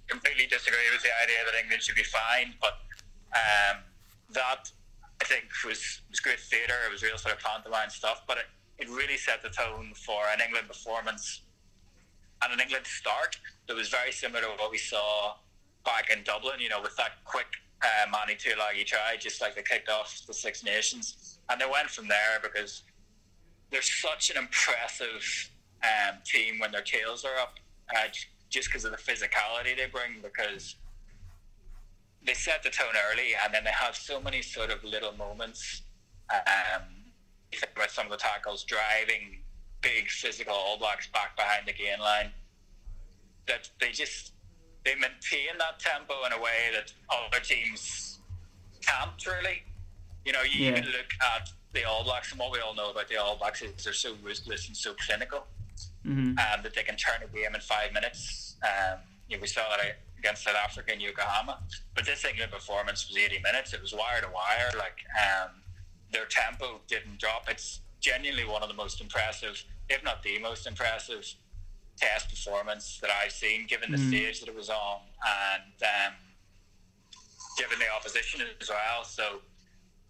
[0.07, 2.81] completely disagree with the idea that England should be fined, but
[3.33, 3.77] um,
[4.33, 4.71] that
[5.21, 6.73] I think was, was great theatre.
[6.88, 8.45] It was real sort of pantomime stuff, but it,
[8.79, 11.41] it really set the tone for an England performance
[12.43, 15.36] and an England start that was very similar to what we saw
[15.86, 17.47] back in Dublin, you know, with that quick
[17.84, 21.39] uh, Manu Tuilagi try, just like they kicked off the Six Nations.
[21.49, 22.84] And they went from there because
[23.71, 25.49] they're such an impressive
[25.84, 27.56] um, team when their tails are up,
[27.95, 28.08] uh,
[28.49, 30.75] just because of the physicality they bring, because
[32.25, 35.84] they set the tone early and then they have so many sort of little moments.
[36.32, 36.84] Um,
[37.52, 39.39] you think about some of the tackles driving
[39.81, 42.31] big physical All Blacks back behind the gain line
[43.47, 44.33] that they just
[44.85, 48.19] they maintain that tempo in a way that other teams
[48.85, 49.63] can't really.
[50.25, 50.71] You know, you Yeah.
[50.71, 53.61] even look at the All Blacks, and what we all know about the All Blacks
[53.61, 55.47] is they're so ruthless and so clinical,
[56.05, 56.37] Mm-hmm.
[56.39, 58.55] um, that they can turn a game in five minutes.
[58.63, 61.59] Um, you know, we saw that against South Africa in Yokohama,
[61.95, 63.73] but this England performance was 80 minutes.
[63.73, 64.71] It was wire to wire.
[64.77, 65.51] Like um,
[66.11, 67.49] their tempo didn't drop.
[67.49, 71.25] It's genuinely one of the most impressive, if not the most impressive,
[71.97, 74.99] test performance that I've seen, given the stage that it was on,
[75.53, 76.13] and um,
[77.57, 79.03] given the opposition as well.
[79.03, 79.41] So,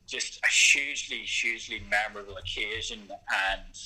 [0.08, 3.80] just a hugely, hugely memorable occasion, and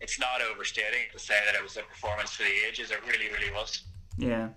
[0.00, 2.90] it's not overstating to say that it was a performance for the ages.
[2.90, 3.82] It really, really was.
[4.18, 4.48] Yeah.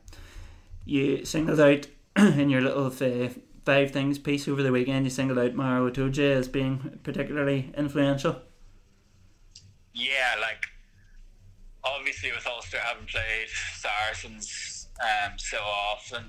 [0.85, 1.87] You singled out
[2.17, 3.29] in your little uh,
[3.63, 5.05] five things piece over the weekend.
[5.05, 8.41] You singled out Maro Itoje as being particularly influential.
[9.95, 10.65] Yeah, like
[11.83, 16.25] obviously with Ulster having played Saracens um, so often,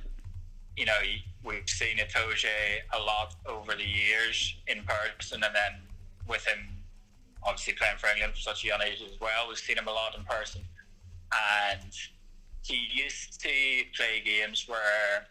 [0.77, 0.99] you know,
[1.43, 2.47] we've seen Itoje
[2.95, 5.81] a lot over the years in person, and then
[6.29, 6.59] with him
[7.43, 9.93] obviously playing for England for such a young age as well, we've seen him a
[9.93, 10.63] lot in person.
[11.33, 11.93] And
[12.63, 13.49] he used to
[13.97, 15.27] play games where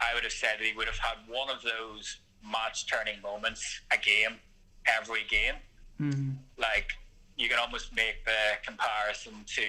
[0.00, 3.96] I would have said he would have had one of those match turning moments a
[3.96, 4.38] game,
[4.86, 5.54] every game.
[6.00, 6.30] Mm-hmm.
[6.58, 6.88] Like
[7.40, 9.62] you can almost make the comparison to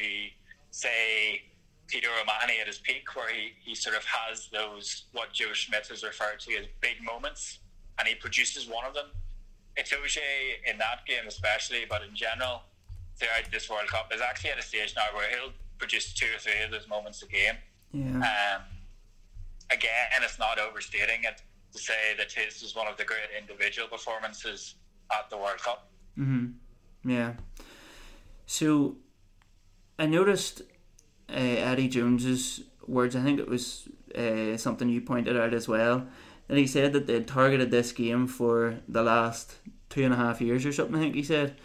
[0.72, 1.42] say
[1.88, 5.88] Peter O'Mahony at his peak, where he, he sort of has those what Joe Schmidt
[5.88, 7.60] has referred to as big moments,
[7.98, 9.08] and he produces one of them.
[9.78, 10.20] Itoje
[10.70, 12.64] in that game especially, but in general
[13.18, 16.40] throughout this World Cup is actually at a stage now where he'll produce two or
[16.40, 17.56] three of those moments a game.
[17.94, 18.18] Yeah.
[18.18, 18.62] Um,
[19.70, 21.42] again, it's not overstating it
[21.74, 24.76] to say that his is one of the great individual performances
[25.12, 25.90] at the World Cup.
[26.18, 27.10] Mm-hmm.
[27.10, 27.34] Yeah.
[28.52, 28.98] So,
[29.98, 30.62] I noticed
[31.30, 33.16] uh, Eddie Jones's words.
[33.16, 36.06] I think it was uh, something you pointed out as well.
[36.50, 39.56] And he said that they'd targeted this game for the last
[39.88, 40.98] two and a half years or something.
[40.98, 41.56] I think he said.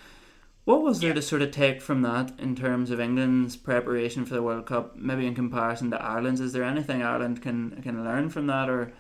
[0.65, 4.35] What was there to sort of take from that in terms of England's preparation for
[4.35, 6.41] the World Cup, maybe in comparison to Ireland's?
[6.41, 8.93] Is there anything Ireland can can learn from that, or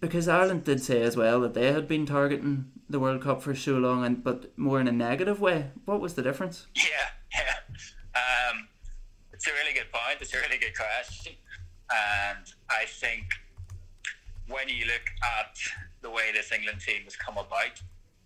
[0.00, 3.54] because Ireland did say as well that they had been targeting the World Cup for
[3.54, 5.70] so long, and but more in a negative way.
[5.84, 6.66] What was the difference?
[6.74, 8.20] Yeah, yeah.
[8.20, 8.68] Um,
[9.32, 10.18] it's a really good point.
[10.20, 11.34] It's a really good question,
[11.90, 13.24] and I think
[14.48, 15.06] when you look
[15.38, 15.56] at
[16.02, 17.80] the way this England team has come about,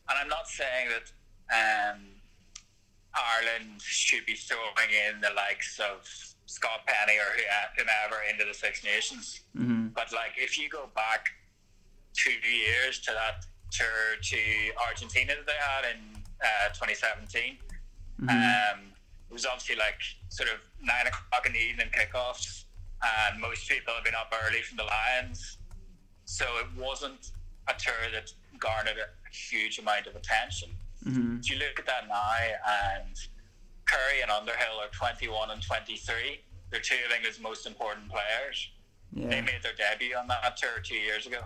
[0.09, 1.13] and I'm not saying that
[1.53, 2.01] um,
[3.15, 6.09] Ireland should be throwing in the likes of
[6.47, 7.31] Scott Penny or
[7.77, 9.41] whomever into the Six Nations.
[9.57, 9.89] Mm-hmm.
[9.89, 11.27] But like, if you go back
[12.15, 14.39] two years to that tour to
[14.89, 17.59] Argentina that they had in uh, 2017,
[18.23, 18.31] Mm-hmm.
[18.31, 18.81] um,
[19.29, 19.99] it was obviously like
[20.29, 22.65] sort of nine o'clock in the evening kickoffs,
[23.03, 25.59] and most people have been up early from the Lions,
[26.25, 27.33] so it wasn't
[27.69, 30.71] a tour that garnered a huge amount of attention.
[31.05, 31.39] Mm-hmm.
[31.41, 32.37] If you look at that now,
[33.03, 33.17] and
[33.87, 36.41] Curry and Underhill are 21 and 23.
[36.71, 38.71] They're two of England's most important players.
[39.13, 41.41] They made their debut on that tour two years ago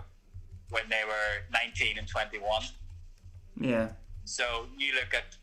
[0.69, 2.61] when they were 19 and 21.
[3.59, 3.89] Yeah.
[4.25, 5.35] So you look at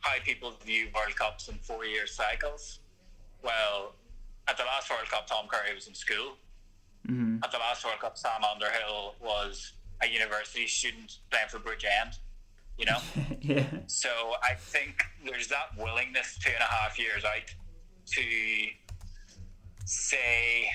[0.00, 2.80] how people view World Cups in four year cycles.
[3.42, 3.94] Well,
[4.48, 6.36] at the last World Cup, Tom Curry was in school.
[7.08, 7.38] Mm-hmm.
[7.42, 12.18] At the last World Cup, Sam Underhill was a university student playing for Bridgend.
[12.78, 12.98] You know?
[13.40, 13.64] yeah.
[13.86, 14.08] So
[14.42, 17.54] I think there's that willingness two and a half years out
[18.06, 18.22] to
[19.84, 20.66] say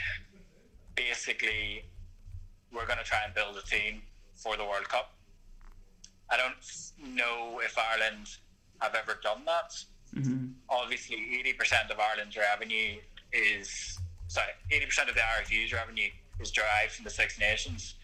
[0.96, 1.84] basically
[2.74, 4.02] we're going to try and build a team
[4.36, 5.14] for the World Cup.
[6.30, 8.28] I don't know if Ireland
[8.82, 9.74] have ever done that.
[10.16, 10.48] Mm-hmm.
[10.70, 11.18] Obviously,
[11.60, 12.98] 80% of Ireland's revenue
[13.32, 17.96] is sorry, 80% of the RFU's revenue is derived from the Six Nations.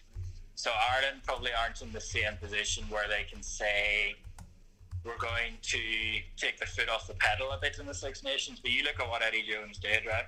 [0.56, 4.16] So Ireland probably aren't in the same position where they can say
[5.04, 5.78] we're going to
[6.36, 8.60] take the foot off the pedal a bit in the Six Nations.
[8.60, 10.24] But you look at what Eddie Jones did, right?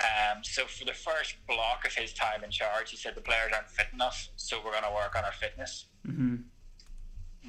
[0.00, 3.52] Um, so for the first block of his time in charge, he said the players
[3.54, 5.86] aren't fit enough, so we're going to work on our fitness.
[6.06, 6.36] Mm-hmm.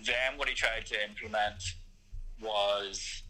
[0.06, 1.64] Then what he tried to implement
[2.42, 3.24] was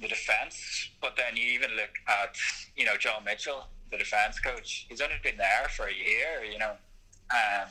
[0.00, 0.90] the defence.
[1.00, 2.36] But then you even look at,
[2.76, 4.86] you know, John Mitchell, the defence coach.
[4.88, 6.72] He's only been there for a year, you know.
[7.30, 7.68] Um,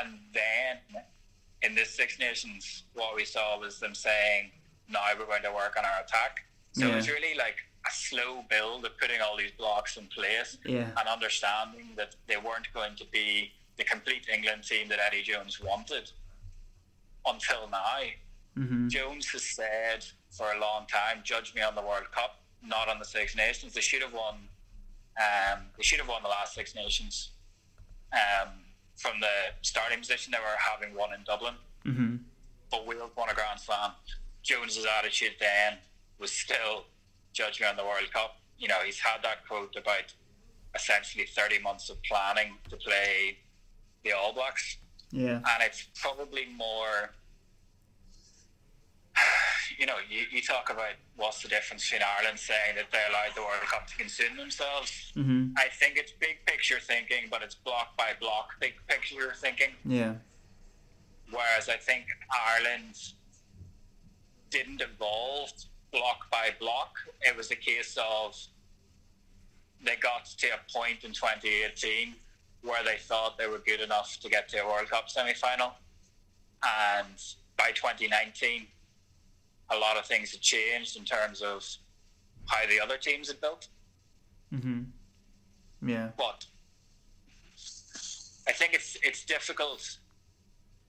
[0.00, 1.02] and then
[1.62, 4.52] in this Six Nations, what we saw was them saying,
[4.88, 6.44] now we're going to work on our attack.
[6.78, 10.58] So it was really like a slow build of putting all these blocks in place
[10.64, 10.88] Yeah.
[10.98, 15.60] and understanding that they weren't going to be the complete England team that Eddie Jones
[15.60, 16.10] wanted
[17.26, 18.00] until now.
[18.56, 18.88] Mm-hmm.
[18.88, 22.98] Jones has said for a long time, judge me on the World Cup, not on
[22.98, 23.72] the Six Nations.
[23.74, 24.34] They should have won.
[25.16, 27.30] Um, they should have won the last Six Nations.
[28.12, 28.48] Um,
[28.96, 31.54] from the starting position, they were having one in Dublin,
[31.86, 32.16] Mm-hmm.
[32.70, 33.92] but Wales won a Grand Slam.
[34.42, 35.78] Jones's attitude then
[36.18, 36.84] was still
[37.32, 38.36] judging on the World Cup.
[38.58, 40.12] You know, he's had that quote about
[40.74, 43.38] essentially 30 months of planning to play
[44.04, 44.76] the All Blacks
[45.10, 45.36] Yeah.
[45.36, 47.14] and it's probably more
[49.78, 53.34] you know you, you talk about what's the difference between Ireland saying that they allowed
[53.34, 55.54] the World Cup to consume themselves Mm-hmm.
[55.56, 60.14] I think it's big picture thinking but it's block by block big picture thinking Yeah.
[61.30, 62.94] whereas I think Ireland
[64.50, 65.50] didn't evolve
[65.92, 68.36] block by block it was a case of
[69.84, 72.14] they got to a point in 2018
[72.62, 75.72] where they thought they were good enough to get to a World Cup semi-final
[76.64, 77.22] and
[77.56, 78.66] by 2019
[79.70, 81.64] a lot of things had changed in terms of
[82.46, 83.68] how the other teams had built
[84.52, 85.88] Mm-hmm.
[85.88, 86.08] Yeah.
[86.16, 86.46] but
[88.48, 89.98] I think it's it's difficult.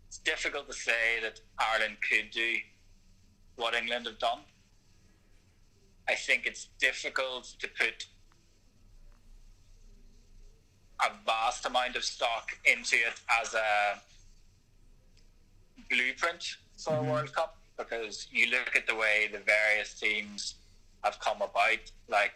[0.08, 2.56] It's difficult to say that Ireland could do
[3.58, 4.40] what England have done.
[6.10, 8.08] I think it's difficult to put
[11.06, 14.00] a vast amount of stock into it as a
[15.90, 16.44] blueprint
[16.78, 17.12] for a mm-hmm.
[17.12, 20.56] World Cup because you look at the way the various teams
[21.04, 21.92] have come about.
[22.10, 22.34] Like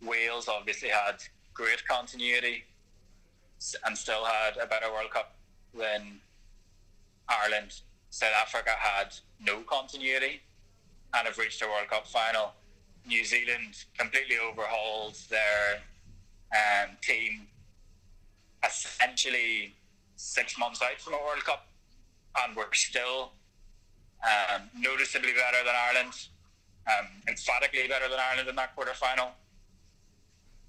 [0.00, 1.16] Wales obviously had
[1.52, 2.62] great continuity
[3.84, 5.34] and still had a better World Cup
[5.76, 6.20] than
[7.28, 7.80] Ireland.
[8.10, 10.42] South Africa had no continuity
[11.14, 12.52] and have reached a World Cup final.
[13.08, 15.80] New Zealand completely overhauled their
[16.52, 17.46] um, team
[18.64, 19.74] essentially
[20.16, 21.66] six months out from a World Cup,
[22.44, 23.32] and we're still
[24.24, 26.12] um, noticeably better than Ireland,
[26.86, 29.30] um, emphatically better than Ireland in that quarter final.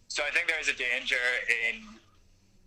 [0.07, 1.15] So I think there is a danger
[1.69, 1.81] in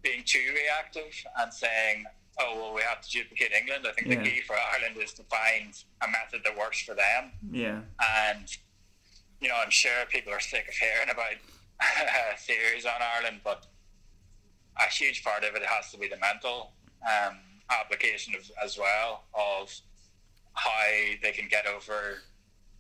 [0.03, 2.05] being too reactive and saying,
[2.39, 4.23] "Oh well, we have to duplicate England." I think Yeah.
[4.23, 7.81] the key for Ireland is to find a method that works for them Yeah.
[8.29, 8.47] and
[9.43, 11.35] you know, I'm sure people are sick of hearing about
[12.39, 13.67] theories on Ireland, but
[14.79, 16.73] a huge part of it has to be the mental
[17.03, 17.39] um,
[17.69, 19.75] application of, as well of
[20.55, 20.87] how
[21.23, 22.19] they can get over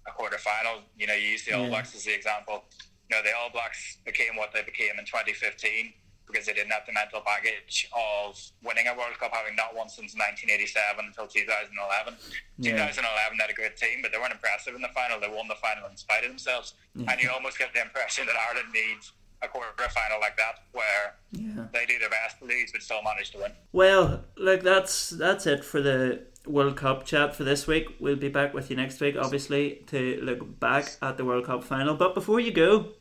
[0.06, 0.82] a quarter final.
[0.96, 1.66] You know, you use the All.
[1.66, 2.62] Blacks as the example.
[3.10, 5.92] You know, the All Blacks became what they became in 2015
[6.32, 9.88] because they didn't have the mental baggage of winning a World Cup, having not won
[9.88, 12.16] since 1987 until 2011.
[12.58, 12.72] Yeah.
[12.88, 15.20] 2011 they had a great team, but they weren't impressive in the final.
[15.20, 16.74] They won the final in spite of themselves.
[16.96, 19.12] And you almost get the impression that Ireland needs
[19.42, 21.66] a quarter final like that, where Yeah.
[21.72, 23.52] they do their best to lose but still manage to win.
[23.72, 27.86] Well, look, that's that's it for the World Cup chat for this week.
[28.00, 31.64] We'll be back with you next week, obviously, to look back at the World Cup
[31.64, 31.94] final.
[31.94, 32.92] But before you go,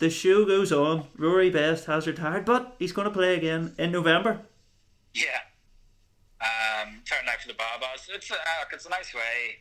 [0.00, 1.06] the show goes on.
[1.16, 4.40] Rory Best has retired, but he's going to play again in November.
[5.14, 5.40] Yeah.
[6.40, 8.08] Um, turn out for the Baa-Baas.
[8.08, 9.60] It's a, uh, it's a nice way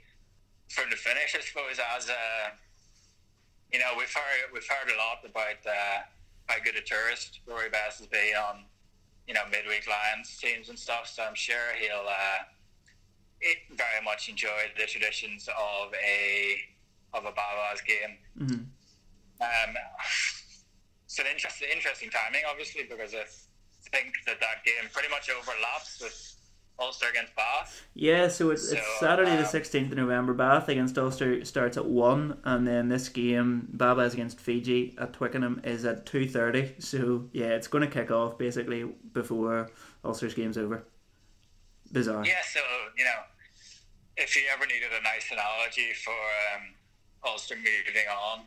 [0.70, 1.78] for him to finish, I suppose.
[1.96, 2.54] As a,
[3.72, 6.00] you know, we've heard we've heard a lot about uh,
[6.48, 8.64] how good a tourist Rory Best has been on,
[9.28, 11.08] you know, midweek Lions teams and stuff.
[11.08, 12.44] So I'm sure he'll uh,
[13.42, 16.56] it very much enjoy the traditions of a
[17.14, 18.18] of a Baa-Baas game.
[18.40, 18.66] Mhm.
[19.42, 19.76] Um,
[21.06, 23.26] it's an interesting interesting timing, obviously, because I
[23.92, 26.36] think that that game pretty much overlaps with
[26.80, 27.86] Ulster against Bath.
[27.94, 30.34] Yeah, so it's, it's So, Saturday the um, 16th of November.
[30.34, 35.62] Bath against Ulster starts at 1, and then this game, Baa-Baas against Fiji at Twickenham,
[35.64, 36.82] is at 2.30.
[36.82, 38.84] So, yeah, it's going to kick off basically
[39.14, 39.70] before
[40.06, 40.86] Ulster's game's over.
[41.92, 42.24] Bizarre.
[42.26, 42.60] Yeah, so
[42.98, 43.22] you know,
[44.16, 46.76] if you ever needed a nice analogy for um,
[47.26, 48.42] Ulster moving on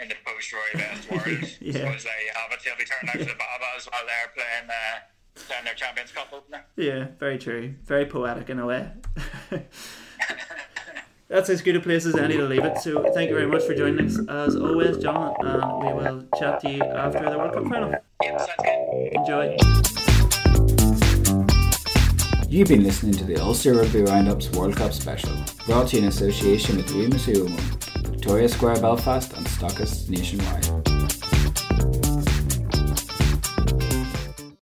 [0.00, 1.26] in the post Rory Best world,
[1.60, 1.72] Yeah.
[1.72, 2.60] there you have it.
[2.64, 5.00] They'll be turning out for the Baa-Baas while they're playing uh,
[5.46, 6.64] playing their Champions Cup opener.
[6.76, 7.74] Yeah, very true.
[7.84, 8.90] Very poetic in a way.
[11.28, 12.78] That's as good a place as any to leave it.
[12.78, 16.60] So thank you very much for joining us as always, John, and we will chat
[16.60, 17.90] to you after the World Cup final.
[18.22, 19.12] Yep, sounds good.
[19.12, 20.07] Enjoy.
[22.50, 25.36] You've been listening to the Ulster Rugby Roundups World Cup special,
[25.66, 27.60] brought to you in association with Remus Uomo,
[28.08, 30.97] Victoria Square Belfast and Stockists nationwide.